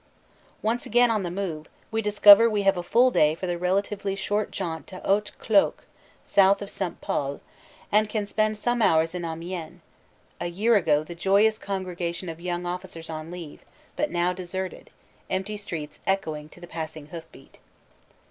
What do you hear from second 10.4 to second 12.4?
year ago the joyous con gregation